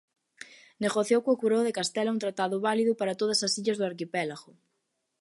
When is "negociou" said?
0.83-1.19